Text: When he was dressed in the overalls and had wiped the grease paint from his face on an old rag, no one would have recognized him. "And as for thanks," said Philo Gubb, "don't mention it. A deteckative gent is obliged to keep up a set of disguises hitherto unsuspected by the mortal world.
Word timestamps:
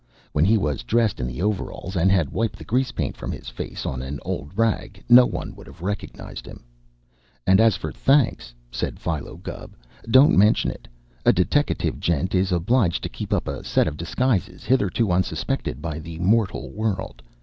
When 0.31 0.45
he 0.45 0.57
was 0.57 0.81
dressed 0.81 1.19
in 1.19 1.27
the 1.27 1.43
overalls 1.43 1.95
and 1.95 2.11
had 2.11 2.31
wiped 2.31 2.55
the 2.57 2.63
grease 2.63 2.91
paint 2.91 3.15
from 3.15 3.31
his 3.31 3.49
face 3.49 3.85
on 3.85 4.01
an 4.01 4.19
old 4.25 4.49
rag, 4.57 5.03
no 5.07 5.27
one 5.27 5.53
would 5.55 5.67
have 5.67 5.83
recognized 5.83 6.47
him. 6.47 6.63
"And 7.45 7.59
as 7.61 7.75
for 7.75 7.91
thanks," 7.91 8.51
said 8.71 8.99
Philo 8.99 9.37
Gubb, 9.37 9.75
"don't 10.09 10.35
mention 10.35 10.71
it. 10.71 10.87
A 11.23 11.31
deteckative 11.31 11.99
gent 11.99 12.33
is 12.33 12.51
obliged 12.51 13.03
to 13.03 13.09
keep 13.09 13.31
up 13.31 13.47
a 13.47 13.63
set 13.63 13.85
of 13.87 13.95
disguises 13.95 14.63
hitherto 14.63 15.11
unsuspected 15.11 15.83
by 15.83 15.99
the 15.99 16.17
mortal 16.17 16.71
world. 16.71 17.21